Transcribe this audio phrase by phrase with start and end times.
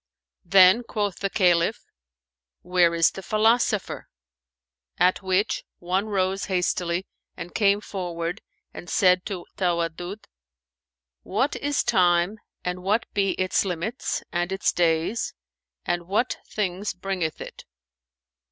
[0.45, 1.85] Then quoth the Caliph,
[2.63, 4.05] "Where is the philosopher[FN#429]?";
[4.97, 7.05] at which one rose hastily
[7.37, 8.41] and came forward
[8.73, 10.25] and said to Tawaddud,
[11.21, 15.35] "What is Time and what be its limits, and its days,
[15.85, 17.65] and what things bringeth it?"